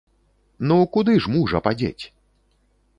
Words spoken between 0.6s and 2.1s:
Ну куды ж мужа падзець?